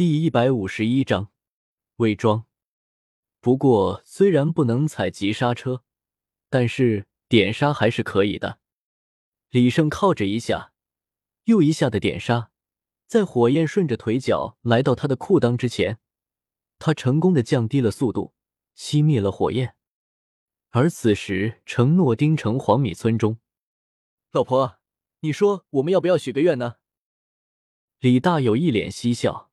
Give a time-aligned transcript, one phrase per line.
[0.00, 1.30] 第一百五十一章
[1.96, 2.46] 伪装。
[3.38, 5.84] 不过，虽然不能踩急刹车，
[6.48, 8.60] 但是点刹还是可以的。
[9.50, 10.72] 李胜靠着一下
[11.44, 12.50] 又一下的点刹，
[13.06, 15.98] 在火焰顺着腿脚来到他的裤裆之前，
[16.78, 18.32] 他成功的降低了速度，
[18.74, 19.76] 熄灭了火焰。
[20.70, 23.38] 而此时，承诺丁城黄米村中，
[24.32, 24.78] 老婆，
[25.20, 26.76] 你说我们要不要许个愿呢？
[27.98, 29.49] 李大有一脸嬉笑。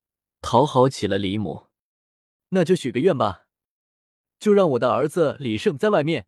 [0.49, 1.67] 讨好起了李母，
[2.51, 3.47] 那就许个愿吧，
[4.39, 6.25] 就让我的儿子李胜在外面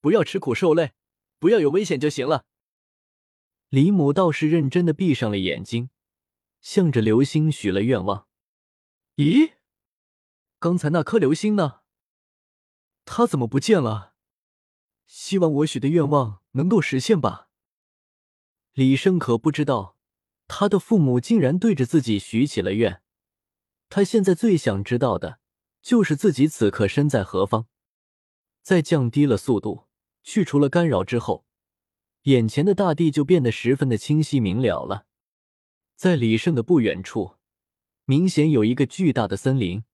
[0.00, 0.92] 不要吃苦受累，
[1.38, 2.46] 不要有危险就行了。
[3.68, 5.90] 李母倒是认真的闭上了眼睛，
[6.62, 8.26] 向着流星许了愿望。
[9.16, 9.52] 咦，
[10.58, 11.80] 刚才那颗流星呢？
[13.04, 14.14] 他怎么不见了？
[15.04, 17.50] 希望我许的愿望能够实现吧。
[18.72, 19.98] 李胜可不知道，
[20.46, 23.02] 他的父母竟然对着自己许起了愿。
[23.88, 25.38] 他现在最想知道的，
[25.80, 27.66] 就是自己此刻身在何方。
[28.62, 29.86] 在降低了速度、
[30.22, 31.46] 去除了干扰之后，
[32.22, 35.06] 眼前的大地就变得十分的清晰明了了。
[35.96, 37.36] 在李胜的不远处，
[38.04, 39.84] 明显有一个巨大的森林，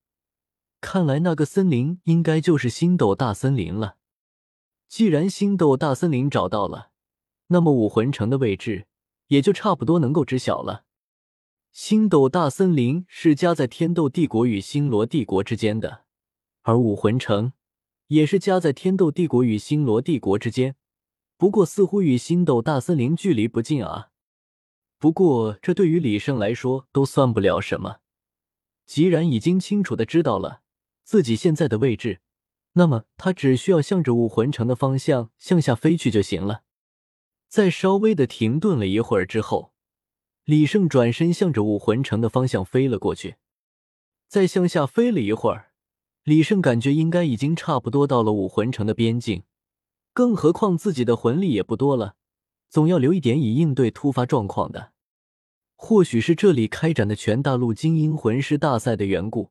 [0.81, 3.97] 看来那个森林应该就是星斗大森林了。
[4.89, 6.91] 既然星斗大森林找到了，
[7.47, 8.87] 那么武魂城的位置
[9.29, 10.85] 也就差不多能够知晓了。
[11.75, 16.05] 星斗大森林是夹在天斗帝国与星罗帝国之间的，
[16.63, 17.53] 而武魂城
[18.07, 20.77] 也是夹在天斗帝国与星罗帝国之间。
[21.37, 24.11] 不过，似乎与星斗大森林距离不近啊。
[25.01, 27.97] 不过，这对于李胜来说都算不了什么。
[28.87, 30.61] 既然已经清楚的知道了
[31.03, 32.21] 自己现在的位置，
[32.75, 36.63] 那么他只需要向着武魂城的方向向下飞去就行了。
[37.49, 39.74] 在稍微的停顿了一会儿之后。
[40.45, 43.37] 李胜转身向着武魂城的方向飞了过去，
[44.29, 45.73] 再向下飞了一会儿，
[46.23, 49.45] 李胜感觉应该已经差不多到了武魂城的边境，
[50.13, 52.17] 更何况自己的魂力也不多了，
[52.69, 54.93] 总要留一点以应对突发状况的。
[55.77, 59.51] 或许是这里开展的全大陆精英魂师大赛的缘故，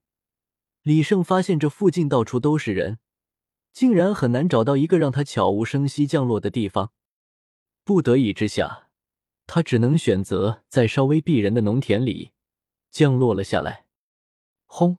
[0.83, 2.99] 李胜发现这附近到处都是人，
[3.71, 6.91] 竟然很难找到一个让他悄无声息降落的地方。
[7.83, 8.82] 不得已之下。
[9.45, 12.31] 他只能选择在稍微避人的农田里
[12.89, 13.85] 降落了下来。
[14.65, 14.97] 轰！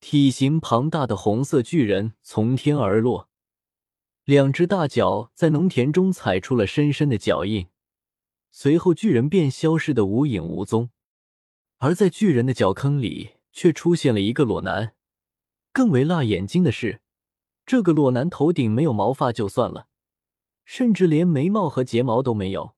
[0.00, 3.28] 体型庞大的红色巨人从天而落，
[4.24, 7.68] 两只大脚在农田中踩出了深深的脚印，
[8.50, 10.90] 随后巨人便消失的无影无踪。
[11.78, 14.94] 而在巨人的脚坑里，却出现了一个裸男。
[15.72, 17.00] 更为辣眼睛的是，
[17.64, 19.86] 这个裸男头顶没有毛发就算了，
[20.64, 22.74] 甚至连眉毛和睫毛都没有。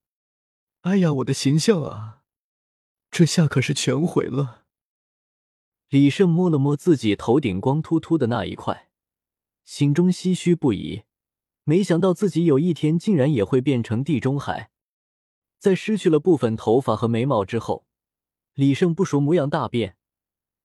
[0.85, 2.21] 哎呀，我的形象啊，
[3.11, 4.67] 这下可是全毁了。
[5.89, 8.91] 李胜摸了摸自己头顶光秃秃的那一块，
[9.65, 11.05] 心中唏嘘不已。
[11.63, 14.73] 没想到自己有一天竟然也会变成地中海。
[15.59, 17.87] 在失去了部分头发和眉毛之后，
[18.53, 19.97] 李胜不说模样大变，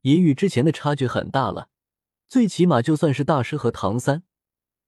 [0.02, 1.70] 也与之前的差距很大了。
[2.28, 4.24] 最起码就算是大师和唐三，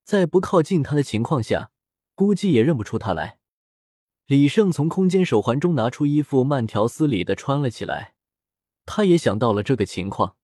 [0.04, 1.72] 在不靠近他的情况下，
[2.16, 3.40] 估计也认不出他来。
[4.26, 8.16] 李胜从空间手环中拿出衣服，慢条斯理的穿了起来。
[8.86, 10.36] 他也想到了这个情况，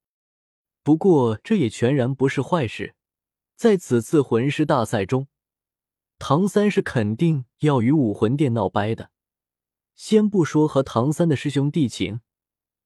[0.83, 2.95] 不过这也全然不是坏事。
[3.55, 5.27] 在此次魂师大赛中，
[6.19, 9.09] 唐三是肯定要与武魂殿闹掰的。
[9.95, 12.21] 先不说和唐三的师兄弟情，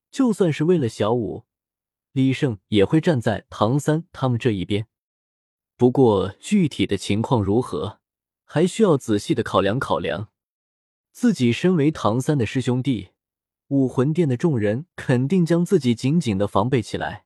[0.09, 1.45] 就算是为了小五，
[2.13, 4.87] 李胜也会站在唐三他们这一边。
[5.75, 7.99] 不过具体的情况如何，
[8.45, 10.30] 还需要仔细的考量考量。
[11.11, 13.09] 自己身为唐三的师兄弟，
[13.67, 17.25] 武魂殿的众人肯定将自己紧紧的防备起来。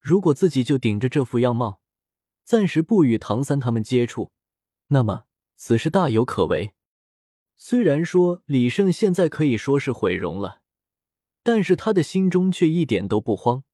[0.00, 1.80] 如果自己就顶着这副样貌，
[2.44, 4.30] 暂时不与唐三他们接触，
[4.88, 5.24] 那么
[5.56, 6.74] 此事大有可为。
[7.56, 10.60] 虽然说李胜现在可以说是毁容了，
[11.42, 13.64] 但是他的心中却一点都不慌，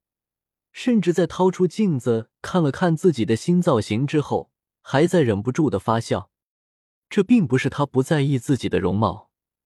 [0.71, 6.31] 甚至在掏出镜子看了看自己的新造型之后，还在忍不住的发笑。
[7.07, 9.24] 这并不是他不在意自己的容貌，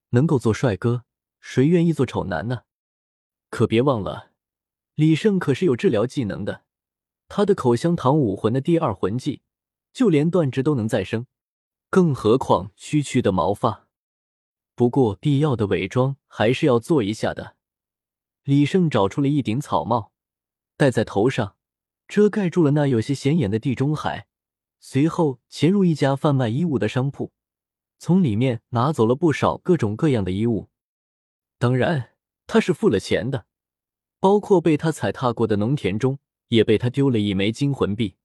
[0.10, 1.06] 能够做帅哥，
[1.40, 2.64] 谁愿意做丑男呢？
[3.50, 4.32] 可别忘了，
[4.96, 6.64] 李胜可是有治疗技能的，
[7.28, 9.42] 他的口香糖武魂的第二魂技，
[9.94, 11.26] 就连断肢都能再生，
[11.90, 13.88] 更何况区区的毛发。
[14.76, 17.56] 不过必要的伪装还是要做一下的。
[18.44, 20.12] 李胜找出了一顶草帽，
[20.78, 21.56] 戴在头上，
[22.08, 24.28] 遮盖住了那有些显眼的地中海。
[24.80, 27.34] 随后潜入一家贩卖衣物的商铺，
[28.00, 30.70] 从里面拿走了不少各种各样的衣物。
[31.58, 32.12] 当然，
[32.48, 33.46] 他是付了钱的。
[34.22, 38.16] 包括被他踩踏过的农田中，也被他丢了一枚金魂币。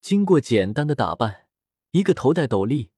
[0.00, 1.46] 经过简单的打扮，
[1.92, 2.90] 一个头戴斗笠，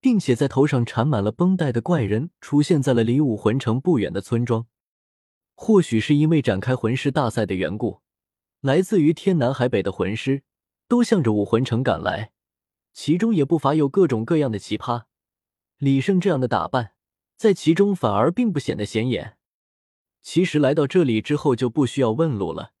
[0.00, 4.66] 并且在头上缠满了绷带的怪人出现在了离武魂城不远的村庄。
[5.54, 8.00] 或许是因为展开魂师大赛的缘故，
[8.60, 10.42] 来自于天南海北的魂师
[10.86, 12.32] 都向着武魂城赶来，
[12.92, 15.04] 其中也不乏有各种各样的奇葩。
[15.78, 16.92] 李胜这样的打扮，
[17.36, 19.38] 在其中反而并不显得显眼。
[20.20, 22.72] 其实来到这里之后就不需要问路了。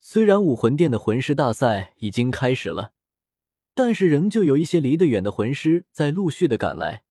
[0.00, 2.92] 虽然武魂殿的魂师大赛已经开始了，
[3.74, 7.02] 但是仍旧有一些离得远的魂师在陆续的赶来。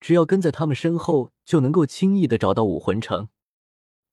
[0.00, 3.28] 只要跟在他们身后，就能够轻易的找到武魂城。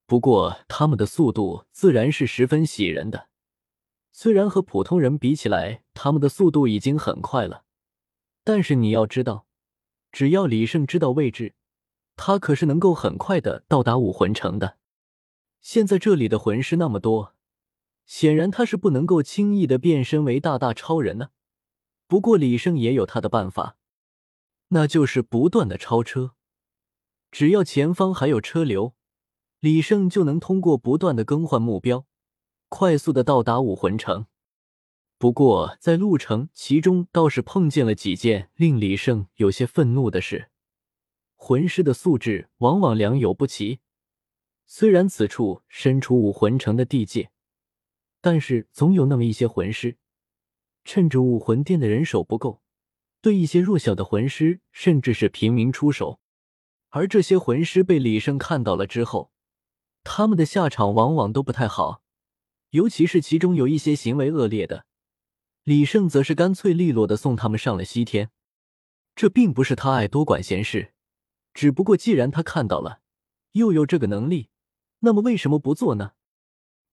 [0.06, 3.30] 不过，他们的速度自然是十分喜人的。
[4.12, 7.64] 虽然和普通人比起来，他们的速度已经很快了，
[8.44, 9.47] 但是你要知道，
[10.18, 11.54] 只要李胜知道位置，
[12.16, 14.80] 他可是能够很快的到达武魂城的。
[15.62, 17.36] 现在这里的魂师那么多，
[18.08, 21.30] 显然他是不能够轻易的变身为大大超人呢。
[22.08, 23.78] 不过李胜也有他的办法，
[24.70, 26.32] 那就是不断的超车，
[27.30, 28.96] 只要前方还有车流。
[29.60, 32.08] 李胜就能通过不断的更换目标，
[32.70, 34.26] 快速的到达武魂城。
[35.20, 40.50] 不过在路程其中，倒是碰见了几件令李胜有些愤怒的事。
[41.36, 43.80] 魂师的素质往往良莠不齐，
[44.68, 47.32] 虽然此处身处武魂城的地界，
[48.22, 49.98] 但是总有那么一些魂师，
[50.86, 52.62] 趁着武魂殿的人手不够，
[53.20, 56.20] 对一些弱小的魂师甚至是平民出手。
[56.90, 59.32] 而这些魂师被李胜看到了之后，
[60.04, 62.04] 他们的下场往往都不太好，
[62.70, 64.86] 尤其是其中有一些行为恶劣的，
[65.68, 68.32] 李胜则是干脆利落的送他们上了西天。
[69.18, 70.94] 这并不是他爱多管闲事，
[71.54, 73.02] 只不过既然他看到了，
[73.52, 74.48] 又有这个能力，
[75.00, 76.14] 那么为什么不做呢？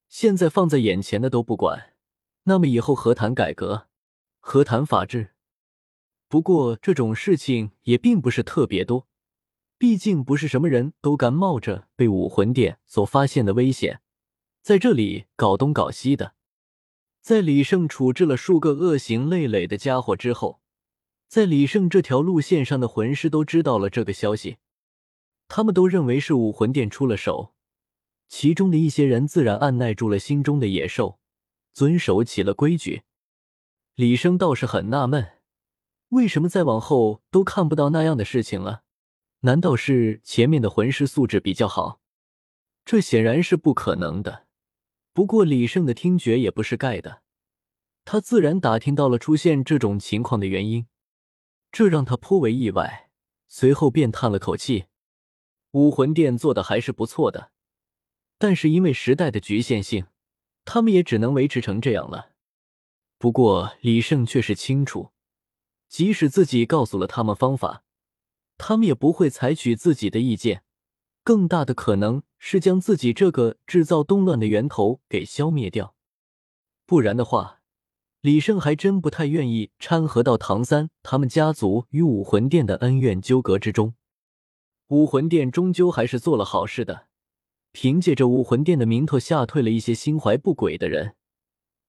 [0.08, 1.94] 现在放在眼前的都不管，
[2.46, 3.86] 那么以后何谈改革，
[4.40, 5.34] 何谈法治？
[6.26, 9.06] 不过这种事情也并不是特别多。
[9.78, 14.00] 毕竟不是什么人都敢冒着被武魂殿所发现的危险，
[14.62, 16.34] 在这里搞东搞西的。
[17.24, 20.60] 在李胜处置了数个恶行累累的家伙之后，
[21.26, 24.58] 在李胜这条路线上的魂师都知道了这个消息，
[25.48, 27.54] 他们都认为是武魂殿出了手。
[28.28, 31.18] 其中的一些人自然按耐住了心中的野兽，
[31.72, 33.04] 遵守起了规矩。
[33.94, 35.38] 李胜倒是很纳闷，
[36.10, 38.82] 为什么再往后都看不到那样的事情了？
[39.40, 42.02] 难道是前面的魂师素质比较好？
[42.84, 44.43] 这显然是不可能的。
[45.14, 47.22] 不过李胜的听觉也不是盖的，
[48.04, 50.88] 他自然打听到了出现这种情况的原因，
[51.70, 53.08] 这让他颇为意外。
[53.46, 54.86] 随后便叹了口气
[55.70, 57.52] ：“武魂殿做的还是不错的，
[58.36, 60.06] 但是因为时代的局限性，
[60.64, 62.32] 他们也只能维持成这样了。”
[63.16, 65.12] 不过李胜却是清楚，
[65.88, 67.84] 即使自己告诉了他们方法。
[68.58, 70.64] 他们也不会采取自己的意见，
[71.24, 75.94] 更大的可能是将自己这个制造动乱的源头给消灭掉。
[76.84, 77.60] 不然的话，
[78.20, 83.94] 李胜还真不太愿意掺和到唐三他们家族与武魂殿的恩怨纠葛之中。
[84.88, 87.06] 武魂殿终究还是做了好事的，
[87.72, 91.16] 凭借着武魂殿的名头吓退了一些心怀不轨的人。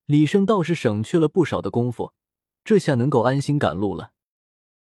[0.06, 2.14] 李胜倒是省去了不少的功夫，
[2.64, 4.14] 这下能够安心赶路了。